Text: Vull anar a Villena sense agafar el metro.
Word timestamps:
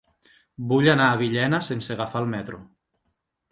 Vull 0.71 0.89
anar 0.93 1.09
a 1.09 1.19
Villena 1.19 1.61
sense 1.69 1.93
agafar 1.99 2.25
el 2.25 2.33
metro. 2.35 2.61